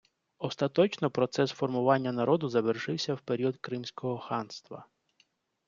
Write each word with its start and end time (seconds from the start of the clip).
Остаточно 0.37 1.09
процес 1.11 1.51
формування 1.51 2.11
народу 2.11 2.49
завершився 2.49 3.13
в 3.13 3.21
період 3.21 3.57
Кримського 3.57 4.17
ханства. 4.19 4.85